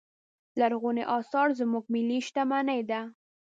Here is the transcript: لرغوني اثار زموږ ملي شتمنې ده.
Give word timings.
لرغوني 0.59 1.03
اثار 1.17 1.47
زموږ 1.59 1.83
ملي 1.93 2.19
شتمنې 2.27 2.79
ده. 2.89 3.01